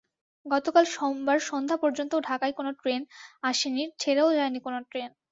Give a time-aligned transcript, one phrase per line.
[0.45, 3.01] গতকাল সোমবার সন্ধ্যা পর্যন্তও ঢাকায় কোনো ট্রেন
[3.43, 5.09] আসেনি, ছেড়েও যায়নি কোনো ট্রেন।